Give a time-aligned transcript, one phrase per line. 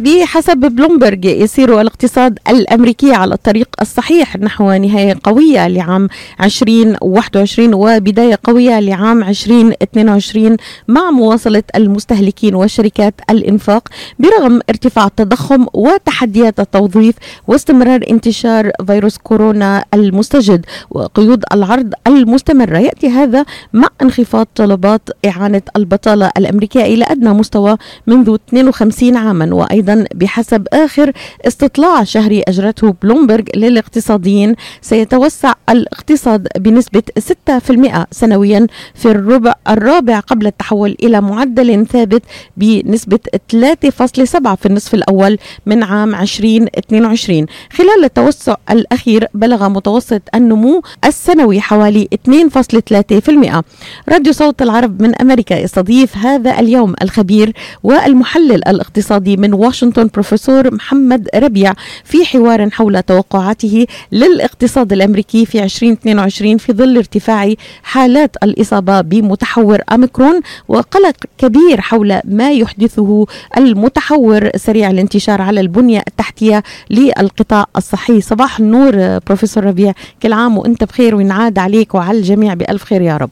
[0.00, 6.08] بحسب بلومبرج يسير الاقتصاد الأمريكي على الطريق الصحيح نحو نهاية قوية لعام
[6.42, 10.56] 2021 وبداية قوية لعام 2022
[10.88, 17.14] مع مواصلة المستهلكين وشركات الإنفاق برغم ارتفاع التضخم وتحديات التوظيف
[17.48, 20.66] واستمرار انتشار فيروس كورونا المستجد.
[20.90, 27.76] وقيود العرض المستمرة يأتي هذا مع انخفاض طلبات إعانة البطالة الأمريكية إلى أدنى مستوى
[28.06, 31.12] منذ 52 عاما وأيضا بحسب آخر
[31.46, 40.96] استطلاع شهري أجرته بلومبرج للاقتصاديين سيتوسع الاقتصاد بنسبة 6% سنويا في الربع الرابع قبل التحول
[41.02, 42.22] إلى معدل ثابت
[42.56, 43.18] بنسبة
[43.52, 52.08] 3.7 في النصف الأول من عام 2022 خلال التوسع الأخير بلغ متوسط النمو السنوي حوالي
[52.30, 53.62] 2.3%
[54.08, 57.52] راديو صوت العرب من أمريكا يستضيف هذا اليوم الخبير
[57.82, 59.79] والمحلل الاقتصادي من واشنطن.
[59.84, 61.72] بروفيسور محمد ربيع
[62.04, 70.40] في حوار حول توقعاته للاقتصاد الأمريكي في 2022 في ظل ارتفاع حالات الإصابة بمتحور أميكرون
[70.68, 78.20] وقلق كبير حول ما يحدثه المتحور سريع الانتشار على البنية التحتية للقطاع الصحي.
[78.20, 83.16] صباح النور بروفيسور ربيع كل عام وأنت بخير وينعاد عليك وعلى الجميع بألف خير يا
[83.16, 83.30] رب.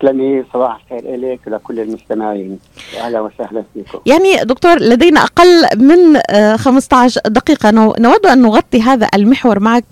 [0.00, 2.58] تسلمي صباح الخير إليك ولكل المستمعين.
[2.98, 3.98] أهلا وسهلا فيكم.
[4.06, 6.18] يعني دكتور لدينا أقل من
[6.56, 7.70] 15 دقيقة.
[7.70, 9.84] نود أن نغطي هذا المحور معك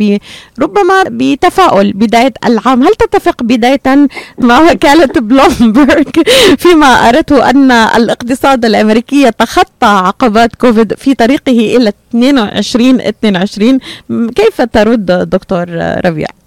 [0.61, 2.83] ربما بتفاؤل بداية العام.
[2.83, 6.09] هل تتفق بداية مع وكالة بلومبرج
[6.63, 13.81] فيما أردته أن الاقتصاد الأمريكي يتخطى عقبات كوفيد في طريقه إلى 22 22
[14.37, 15.67] كيف ترد دكتور
[16.05, 16.44] ربيع؟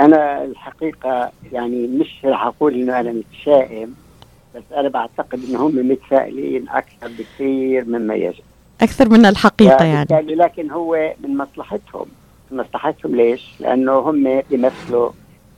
[0.00, 3.94] أنا الحقيقة يعني مش رح أقول إنه أنا متشائم
[4.54, 8.44] بس أنا بعتقد ان هم متفائلين أكثر بكثير مما يجب
[8.80, 12.06] أكثر من الحقيقة يعني لكن هو من مصلحتهم
[12.50, 15.10] من مصلحتهم ليش؟ لأنه هم بيمثلوا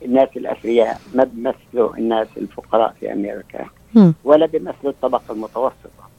[0.05, 4.11] الناس الأثرياء ما بيمثلوا الناس الفقراء في أمريكا م.
[4.23, 6.09] ولا بيمثلوا الطبقة المتوسطة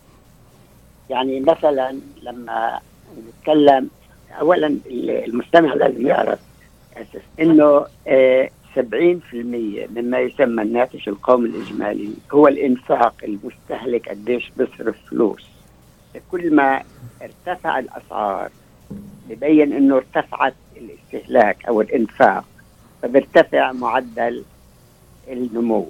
[1.11, 2.81] يعني مثلا لما
[3.29, 3.89] نتكلم
[4.41, 4.77] اولا
[5.27, 6.39] المستمع لازم يعرف
[6.97, 8.81] اسف إنه آه 70%
[9.35, 15.47] مما يسمى الناتج القومي الإجمالي هو الإنفاق المستهلك قديش بيصرف فلوس.
[16.31, 16.83] كل ما
[17.23, 18.51] ارتفع الأسعار
[19.29, 22.45] ببين إنه ارتفعت الاستهلاك أو الإنفاق
[23.03, 24.45] فبيرتفع معدل
[25.29, 25.89] النمو.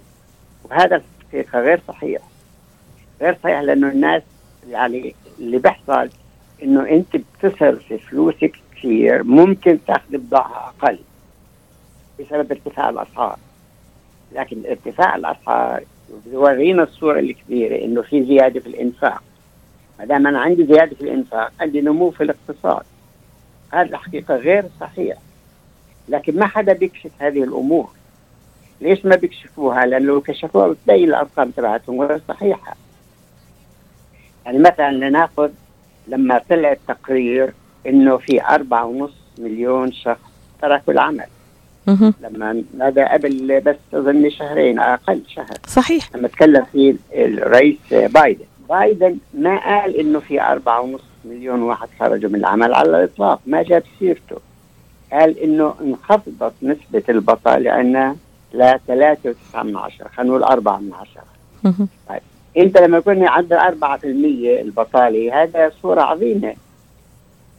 [0.64, 1.02] وهذا
[1.34, 2.22] الحقيقة غير صحيح.
[3.20, 4.22] غير صحيح لأنه الناس
[4.70, 6.10] يعني اللي بيحصل
[6.62, 10.98] إنه أنت بتصرف فلوسك كثير ممكن تاخذ بضاعة أقل
[12.20, 13.38] بسبب ارتفاع الأسعار.
[14.32, 15.84] لكن ارتفاع الأسعار
[16.26, 19.22] بيورينا الصورة الكبيرة إنه في زيادة في الإنفاق.
[19.98, 22.82] ما دام أنا عندي زيادة في الإنفاق عندي نمو في الاقتصاد.
[23.72, 25.16] هذا الحقيقة غير صحيح
[26.08, 27.90] لكن ما حدا بيكشف هذه الأمور.
[28.80, 32.76] ليش ما بيكشفوها؟ لأنه لو كشفوها بتبين الأرقام تبعتهم غير صحيحة.
[34.46, 35.50] يعني مثلا لنأخذ
[36.10, 37.52] لما طلع التقرير
[37.86, 40.30] إنه في أربعة ونص مليون شخص
[40.62, 41.26] تركوا العمل.
[42.20, 45.56] لما هذا قبل بس أظن شهرين أقل شهر.
[45.66, 46.10] صحيح.
[46.14, 48.44] لما تكلم فيه الرئيس بايدن.
[48.68, 53.40] بايدن ما قال إنه في أربعة ونص مليون واحد خرجوا من العمل على الإطلاق.
[53.46, 54.36] ما جاب سيرته.
[55.12, 58.16] قال إنه انخفضت نسبة البطالة عندنا
[58.54, 60.08] ل 3.9 من عشرة.
[60.08, 61.24] خلينا نقول 4 من عشرة.
[62.08, 62.20] طيب.
[62.56, 66.54] انت لما يكون عندك 4% البطالة هذا صورة عظيمة.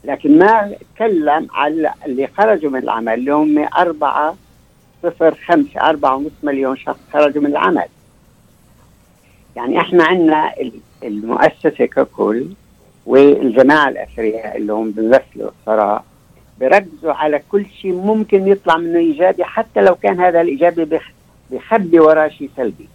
[0.03, 4.35] لكن ما تكلم على اللي خرجوا من العمل اللي هم أربعة
[5.03, 7.85] صفر خمسة أربعة ونص مليون شخص خرجوا من العمل.
[9.56, 10.53] يعني إحنا عندنا
[11.03, 12.46] المؤسسة ككل
[13.06, 16.03] والجماعة الأثرياء اللي هم بيمثلوا الثراء
[16.59, 21.00] بيركزوا على كل شيء ممكن يطلع منه إيجابي حتى لو كان هذا الإيجابي
[21.52, 22.88] بيخبي وراه شيء سلبي.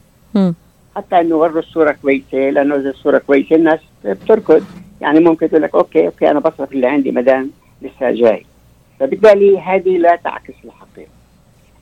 [0.97, 4.65] حتى إنه وروا الصورة كويسة لأنه إذا الصورة كويسة الناس بتركض.
[5.01, 7.51] يعني ممكن تقول لك okay okay أنا بصرف اللي عندي مدام
[7.83, 8.47] لسه جاي.
[9.01, 11.11] فبالتالي هذه لا تعكس الحقيقة.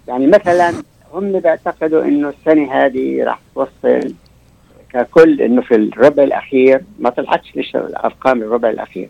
[0.08, 0.72] يعني مثلا
[1.12, 4.14] هم بيعتقدوا إنه السنة هذه راح توصل
[4.93, 9.08] ككل إنه في الربع الأخير ما طلعتش ليش الأرقام الربع الأخير.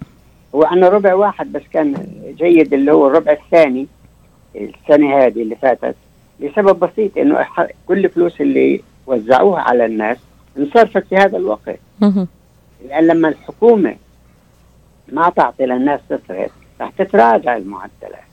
[0.55, 2.07] هو عندنا ربع واحد بس كان
[2.39, 3.87] جيد اللي هو الربع الثاني
[4.57, 5.97] السنة هذه اللي فاتت
[6.41, 7.47] لسبب بسيط إنه
[7.87, 10.17] كل فلوس اللي وزعوها على الناس
[10.59, 11.79] انصرفت في هذا الوقت.
[12.89, 13.97] لأن لما الحكومة
[15.13, 18.25] ما تعطي للناس تصرف رح تتراجع المعدلات.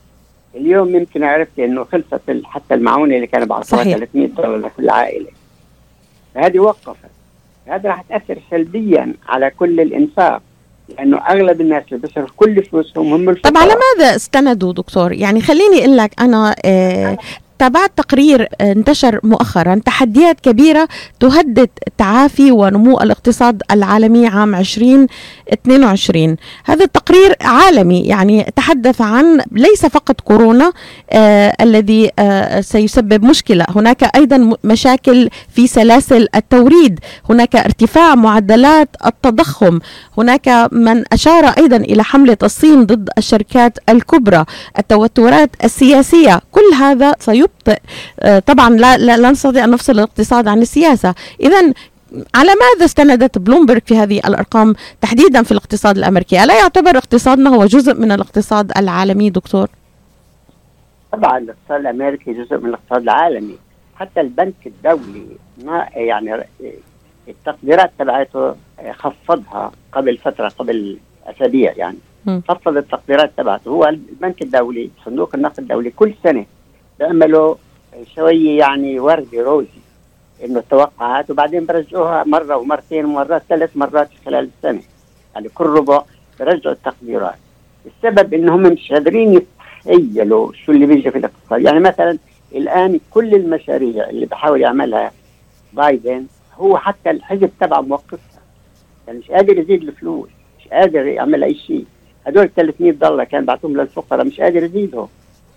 [0.55, 5.29] اليوم يمكن عرفت إنه خلصت حتى المعونة اللي كانوا بعطوها 300 دولار لكل عائلة.
[6.35, 7.11] هذه وقفت.
[7.67, 10.41] هذا راح تأثر سلبيا على كل الإنفاق
[10.89, 15.41] لأنه أغلب الناس اللي بيصرف كل فلوسهم هم الفقراء طب على ماذا استندوا دكتور؟ يعني
[15.41, 17.17] خليني أقول لك أنا آه
[17.61, 20.87] تابعت تقرير آه، انتشر مؤخرا تحديات كبيرة
[21.19, 30.21] تهدد تعافي ونمو الاقتصاد العالمي عام 2022 هذا التقرير عالمي يعني تحدث عن ليس فقط
[30.21, 30.71] كورونا
[31.11, 33.65] آه الذي آه سيسبب مشكلة.
[33.69, 36.99] هناك أيضا مشاكل في سلاسل التوريد.
[37.29, 39.79] هناك ارتفاع معدلات التضخم.
[40.17, 44.45] هناك من أشار أيضا إلى حملة الصين ضد الشركات الكبرى.
[44.79, 47.81] التوترات السياسية كل هذا سيبقى يبطئ
[48.39, 51.15] طبعا لا, لا, لا نستطيع أن نفصل الاقتصاد عن السياسة.
[51.39, 51.73] إذا
[52.35, 57.65] على ماذا استندت بلومبرج في هذه الأرقام تحديدا في الاقتصاد الأمريكي؟ ألا يعتبر اقتصادنا هو
[57.65, 59.67] جزء من الاقتصاد العالمي دكتور؟
[61.11, 63.55] طبعا الاقتصاد الأمريكي جزء من الاقتصاد العالمي.
[63.95, 65.25] حتى البنك الدولي
[65.65, 66.43] ما يعني
[67.27, 68.55] التقديرات تبعته
[68.91, 71.97] خفضها قبل فترة قبل أسابيع يعني.
[72.49, 73.69] خفض التقديرات تبعته.
[73.69, 76.45] هو البنك الدولي صندوق النقد الدولي كل سنة
[77.01, 77.55] بيعملوا
[78.15, 79.81] شوية يعني وردي روزي
[80.45, 84.81] إنه التوقعات وبعدين برجعوها مرة ومرتين ومرات ثلاث مرات خلال السنة.
[85.35, 86.03] يعني كل ربع
[86.39, 87.35] برجعوا التقديرات.
[87.85, 91.61] السبب إنهم مش قادرين يتخيلوا شو اللي بيجي في الاقتصاد.
[91.61, 92.17] يعني مثلا
[92.55, 95.11] الآن كل المشاريع اللي بحاول يعملها
[95.73, 96.25] بايدن
[96.57, 98.41] هو حتى الحزب تبعه موقفها.
[99.07, 101.85] يعني مش قادر يزيد الفلوس مش قادر يعمل أي شيء.
[102.27, 105.07] هدول 300 دولار كان بعتهم للفقراء مش قادر يزيدهم.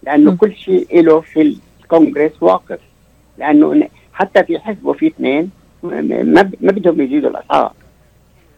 [0.06, 0.36] لأنه م.
[0.36, 2.78] كل شيء له في الكونغرس واقف.
[3.38, 5.50] لأنه حتى في حزب وفي اثنين
[5.82, 6.42] ما
[6.72, 7.72] بدهم يزيدوا الاسعار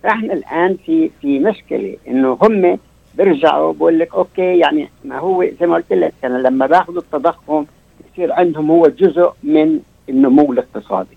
[0.03, 2.79] فإحنا الآن في في مشكلة إنه هم
[3.15, 7.65] بيرجعوا بقول لك أوكي يعني ما هو زي ما قلت لك أنا لما باخذوا التضخم
[8.13, 11.17] بصير عندهم هو جزء من النمو الاقتصادي.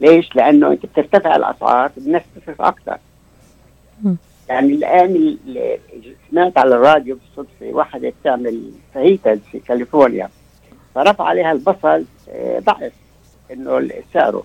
[0.00, 2.98] ليش؟ لأنه أنت بترتفع الأسعار الناس تصرف أكثر.
[4.48, 5.36] يعني الآن
[6.30, 10.28] سمعت على الراديو بالصدفة واحدة بتعمل فاهيتا في كاليفورنيا.
[10.94, 12.92] فرفع عليها البصل آه، ضعف
[13.52, 14.42] إنه سعره.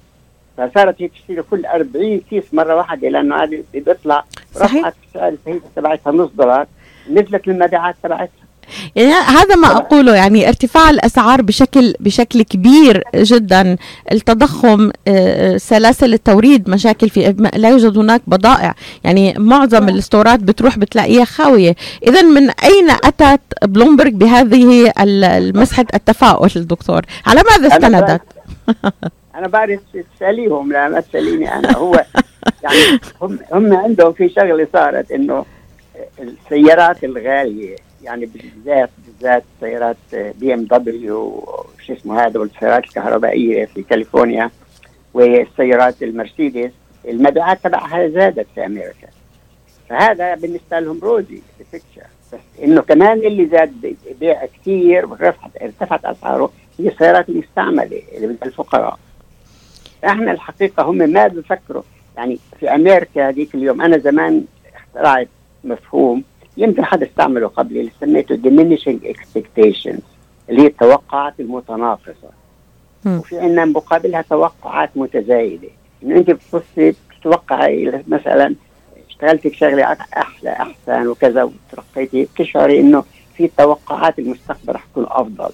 [0.57, 4.24] فصارت هي تشتري كل 40 كيس مرة واحدة لأنه هذه بيطلع
[4.57, 6.68] رفعت سعر الفاهيتا تبعتها نص دولار
[7.10, 8.49] نزلت المبيعات تبعتها.
[8.95, 13.77] يعني هذا ما أقوله يعني ارتفاع الأسعار بشكل بشكل كبير جدا
[14.12, 18.75] التضخم آه، سلاسل التوريد مشاكل في لا يوجد هناك بضائع.
[19.03, 19.89] يعني معظم.
[19.89, 21.75] الاستورات بتروح بتلاقيها خاوية.
[22.07, 24.94] اذا من أين أتت بلومبرج بهذه
[25.56, 28.21] مسحه التفاؤل دكتور؟ على ماذا استندت؟
[29.35, 29.80] أنا بعرف
[30.15, 31.77] تسأليهم لا ما تسأليني أنا.
[31.77, 31.94] هو
[32.63, 35.45] يعني هم هم عندهم في شغلة صارت إنه
[36.19, 41.45] السيارات الغالية يعني بالذات بالذات سيارات BMW
[41.86, 44.50] شو اسمه هذا والسيارات الكهربائية في كاليفورنيا
[45.13, 46.72] والسيارات المرسيدس.
[47.07, 49.07] المبيعات تبعها زادت في أمريكا.
[49.90, 51.81] فهذا بالنسبة لهم rosy بس
[52.63, 59.00] إنه كمان اللي زاد بيع كثير ورفعت ارتفعت أسعاره هي السيارات المستعمله اللي بدها الفقراء.
[60.06, 61.84] إحنا الحقيقة هم ما بفكروا
[62.18, 64.45] يعني في أمريكا هذيك اليوم أنا زمان
[64.75, 65.28] اخترعت
[65.63, 66.24] مفهوم
[66.59, 70.01] يمكن حد استعمله قبل اللي سميته diminishing expectations
[70.50, 72.29] اللي هي التوقعات المتناقصة
[73.06, 73.17] م.
[73.17, 75.67] وفي عندنا مقابلها توقعات متزايدة.
[76.03, 78.56] إنه أنت بتصي بتتوقعي مثلا
[79.09, 79.83] اشتغلتي بشغلة
[80.17, 83.04] أحلى أحسن وكذا وترقيتي بتشعري إنه
[83.37, 85.49] في توقعات المستقبل رح تكون أفضل.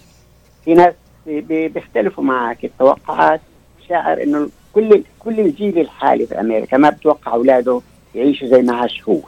[0.65, 0.93] في ناس
[1.27, 2.65] بيختلفوا معك.
[2.65, 3.41] التوقعات
[3.89, 7.81] شاعر إنه كل كل الجيل الحالي في أمريكا ما بتوقع أولاده
[8.15, 9.19] يعيشوا زي ما عاش هو.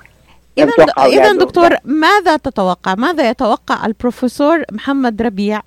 [0.58, 5.62] اذا اذا دكتور ماذا تتوقع؟ ماذا يتوقع البروفيسور محمد ربيع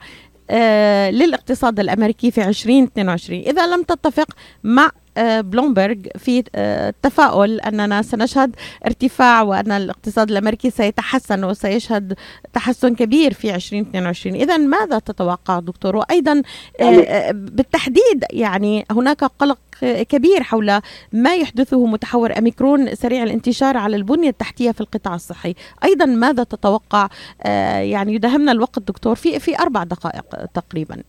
[0.50, 4.26] آه للاقتصاد الأمريكي في 2022 إذا لم تتفق
[4.64, 12.14] مع بلومبرج في آه تفاؤل أننا سنشهد ارتفاع وأن الاقتصاد الأمريكي سيتحسن وسيشهد
[12.52, 16.32] تحسن كبير في 2022 اذا ماذا تتوقع دكتور؟ وأيضا
[16.80, 20.80] آه، يعني آه، بالتحديد يعني هناك قلق كبير حول
[21.12, 25.54] ما يحدثه متحور أميكرون سريع الانتشار على البنية التحتية في القطاع الصحي.
[25.84, 27.08] أيضا ماذا تتوقع؟
[27.42, 31.02] آه، يعني يدهمنا الوقت دكتور في في أربع دقائق تقريبا.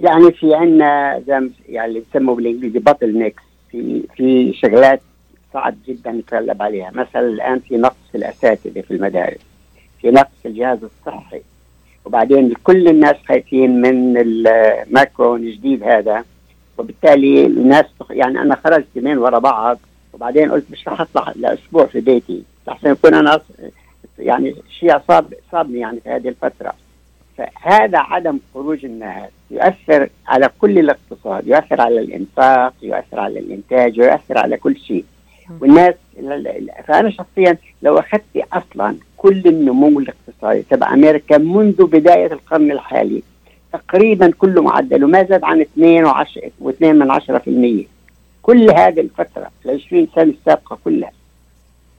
[0.00, 5.00] يعني في عندنا زي يعني بسموه بالإنجليزي باتل نيكس في في شغلات
[5.54, 6.90] صعب جدا نتغلب عليها.
[6.94, 9.40] مثلا الآن في نقص في الأساتذة في المدارس
[10.00, 11.40] في نقص في الجهاز الصحي.
[12.04, 16.24] وبعدين كل الناس خايفين من الماكرو الجديد هذا.
[16.78, 19.78] وبالتالي الناس يعني أنا خرجت يومين ورا بعض.
[20.12, 22.42] وبعدين قلت مش رح أطلع لأسبوع في بيتي.
[22.68, 23.40] لحسن يكون أنا
[24.18, 26.72] يعني شيء صاب صابني يعني في هذه الفترة.
[27.40, 34.38] فهذا عدم خروج الناس يؤثر على كل الاقتصاد يؤثر على الإنفاق يؤثر على الإنتاج يؤثر
[34.38, 35.04] على كل شيء.
[35.60, 35.94] والناس
[36.86, 43.22] فأنا شخصيا لو أخذت أصلا كل النمو الاقتصادي تبع أمريكا منذ بداية القرن الحالي
[43.72, 46.06] تقريبا كله معدله ما زاد عن 2
[46.60, 47.10] و2 من
[47.84, 47.86] 10%
[48.42, 51.12] كل هذه الفترة ال 20 سنة السابقة كلها.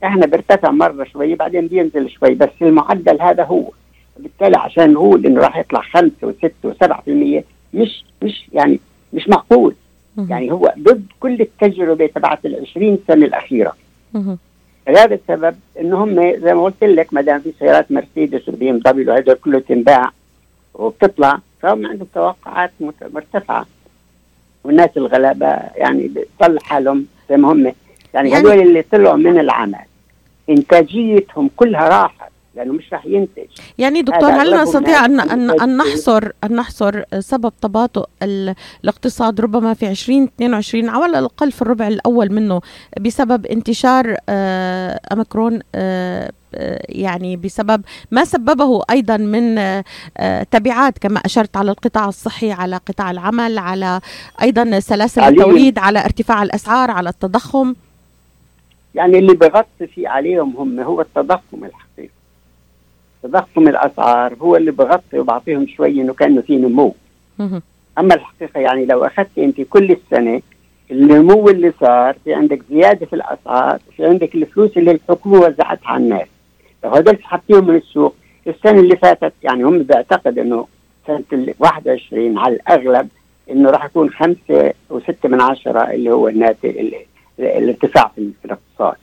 [0.04, 3.70] إحنا بيرتفع مرة شوي بعدين بينزل شوي بس المعدل هذا هو.
[4.18, 7.42] بالتالي عشان نقول انه راح يطلع 5 و6 و7%
[7.74, 8.80] مش مش يعني
[9.12, 9.74] مش معقول.
[10.28, 13.76] يعني هو ضد كل التجربة تبعت ال 20 سنة الأخيرة.
[14.88, 18.78] لهذا السبب إنه هم زي ما قلت لك ما دام في سيارات مرسيدس وبي إم
[18.78, 20.10] دبليو هذول كله تنباع
[20.74, 22.72] وبتطلع فهم عندهم توقعات
[23.12, 23.66] مرتفعة.
[24.64, 27.64] والناس الغلابة يعني بتطلع حالهم زي ما هم.
[27.64, 27.74] يعني,
[28.14, 29.84] يعني هذول اللي طلعوا من العمل
[30.50, 32.31] إنتاجيتهم كلها راحت.
[32.56, 33.46] لأنه مش رح ينتج.
[33.78, 39.90] يعني دكتور هل نستطيع ان ان أن نحصر أن نحصر سبب تباطؤ الاقتصاد ربما في
[39.90, 42.60] 2022 أو على الأقل في الربع الأول منه
[43.00, 49.54] بسبب انتشار آه، أميكرون آه، آه، يعني بسبب ما سببه أيضا من
[50.50, 54.00] تبعات كما أشرت على القطاع الصحي على قطاع العمل على
[54.42, 57.74] أيضا سلاسل التوريد على ارتفاع الأسعار على التضخم.
[58.94, 62.21] يعني اللي بغطي فيه عليهم هم هو التضخم الحقيقي.
[63.22, 66.94] تضخم الأسعار هو اللي بغطي وبعطيهم شوي إنه كأنه في نمو.
[67.98, 70.42] أما الحقيقة يعني لو اخذت أنت كل السنة
[70.90, 76.04] النمو اللي صار في عندك زيادة في الأسعار في عندك الفلوس اللي الحكومة وزعتها على
[76.04, 76.26] الناس.
[76.84, 78.14] لو هدول سحبتيهم من السوق
[78.46, 80.66] السنة اللي فاتت يعني هم بيعتقد إنه
[81.06, 83.08] سنة ال 21 على الأغلب
[83.50, 86.92] إنه راح يكون خمسة وستة من عشرة اللي هو الناتج
[87.38, 88.96] الارتفاع في الاقتصاد.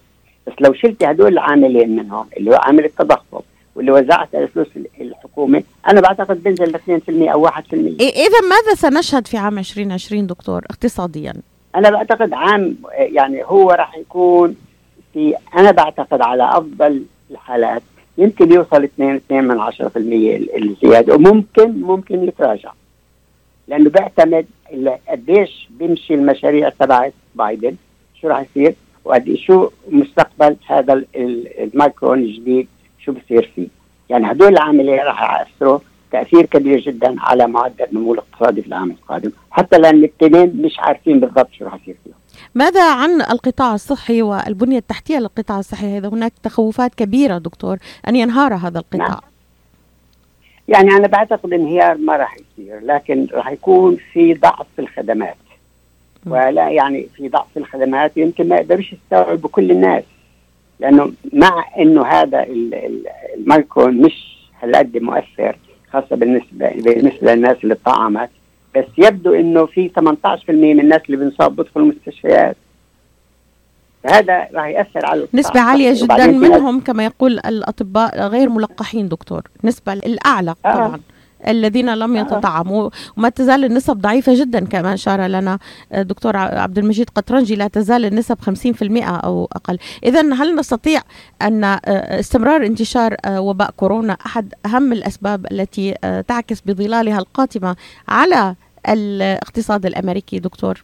[0.47, 3.41] بس لو شلتي هدول العاملين منهم اللي هو عامل التضخم
[3.75, 4.67] واللي وزعت فلوس
[5.01, 7.51] الحكومة أنا بعتقد بينزل ل 2% أو 1%
[8.01, 11.33] إذا ماذا سنشهد في عام 2020 دكتور اقتصاديا؟
[11.75, 14.55] أنا بعتقد عام يعني هو راح يكون
[15.13, 17.81] في أنا بعتقد على أفضل الحالات
[18.17, 19.71] يمكن يوصل 2 2 من 10%
[20.57, 22.71] الزيادة وممكن ممكن يتراجع.
[23.67, 24.45] لأنه بيعتمد
[25.09, 27.75] قديش بيمشي المشاريع تبعت بايدن
[28.21, 32.67] شو راح يصير وقد شو مستقبل هذا المايكرون الجديد.
[33.05, 33.67] شو بصير فيه.
[34.09, 35.79] يعني هدول العاملين راح يأثروا
[36.11, 39.31] تأثير كبير جدا على معدل النمو الاقتصادي في العام القادم.
[39.51, 42.13] حتى لأن الاثنين مش عارفين بالضبط شو راح يصير فيهم.
[42.55, 47.77] ماذا عن القطاع الصحي والبنية التحتية للقطاع الصحي؟ هذا هناك تخوفات كبيرة دكتور
[48.07, 49.07] أن ينهار هذا القطاع.
[49.07, 49.19] نعم.
[50.67, 55.35] يعني أنا بعتقد انهيار ما راح يصير لكن راح يكون في ضعف في الخدمات.
[56.25, 60.03] ولا يعني في ضعف في الخدمات يمكن ما يقدرش يستوعبوا كل الناس.
[60.79, 62.45] لأنه مع إنه هذا
[63.37, 65.55] المايكرون مش هالقد مؤثر
[65.93, 68.29] خاصة بالنسبة بالنسبة للناس اللي طعمت
[68.75, 72.55] بس يبدو إنه في 18% من الناس اللي بنصاب بيدخلوا المستشفيات
[74.05, 79.41] هذا راح يأثر على نسبة عالية جدا منهم كما يقول الأطباء غير ملقحين دكتور.
[79.63, 80.73] نسبة الأعلى آه.
[80.73, 80.99] طبعا.
[81.47, 82.21] الذين لم آه.
[82.21, 82.89] يتطعموا.
[83.17, 85.59] وما تزال النسب ضعيفة جدا كما أشار لنا
[85.95, 89.77] الدكتور عبد المجيد قطرنجي لا تزال النسب 50% أو أقل.
[90.03, 91.01] إذا هل نستطيع
[91.41, 91.79] أن آه،
[92.19, 95.95] استمرار انتشار آه، وباء كورونا أحد أهم الأسباب التي
[96.27, 97.75] تعكس بظلالها القاتمة
[98.07, 98.55] على
[98.89, 100.83] الاقتصاد الأمريكي دكتور؟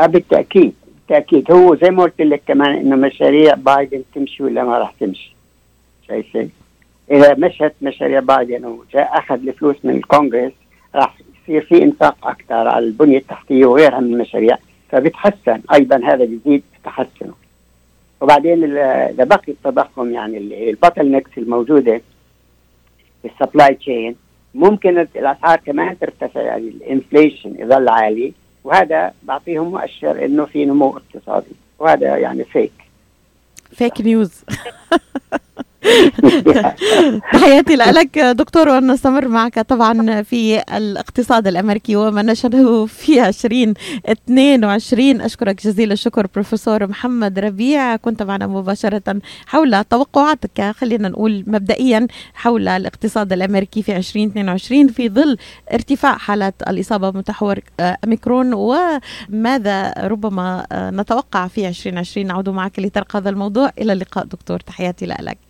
[0.00, 0.74] بالتأكيد.
[1.08, 1.52] بالتأكيد.
[1.52, 5.34] هو زي ما قلت لك كمان إنه مشاريع بايدن تمشي ولا ما راح تمشي.
[6.08, 6.48] شايفه
[7.10, 10.52] إذا مشت مشاريع بايدن وجاء أخذ الفلوس من الكونغرس
[10.94, 14.58] راح يصير في إنفاق أكثر على البنية التحتية وغيرها من المشاريع
[14.90, 17.34] فبتحسن أيضا هذا بيزيد تحسنه.
[18.20, 20.38] وبعدين إذا بقي التضخم يعني
[20.70, 22.00] ال bottlenecks الموجودة
[23.22, 24.16] في ال supply chain
[24.54, 28.32] ممكن الأسعار كمان ترتفع يعني ال inflation يظل عالي
[28.64, 32.72] وهذا بعطيهم مؤشر إنه في نمو اقتصادي وهذا يعني fake
[33.72, 34.44] fake news
[37.32, 45.92] تحياتي لك دكتور ونستمر معك طبعا في الاقتصاد الأمريكي وما نشره في 2022 أشكرك جزيل
[45.92, 47.96] الشكر بروفيسور محمد ربيع.
[47.96, 50.70] كنت معنا مباشرة حول توقعاتك.
[50.70, 55.36] خلينا نقول مبدئيا حول الاقتصاد الأمريكي في 2022 في ظل
[55.72, 63.70] ارتفاع حالات الإصابة بمتحور اميكرون وماذا ربما نتوقع في 2020 نعود معك لترك هذا الموضوع.
[63.78, 64.60] إلى اللقاء دكتور.
[64.60, 65.49] تحياتي لك.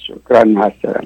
[0.00, 1.04] شكرا مع السلامه